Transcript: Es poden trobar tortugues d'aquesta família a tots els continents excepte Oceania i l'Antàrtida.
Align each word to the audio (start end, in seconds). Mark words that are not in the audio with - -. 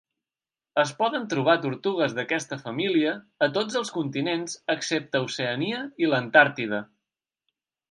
Es 0.83 0.93
poden 1.01 1.27
trobar 1.33 1.53
tortugues 1.65 2.15
d'aquesta 2.19 2.59
família 2.63 3.13
a 3.47 3.51
tots 3.59 3.77
els 3.83 3.93
continents 3.99 4.57
excepte 4.77 5.23
Oceania 5.29 5.85
i 6.05 6.11
l'Antàrtida. 6.11 6.83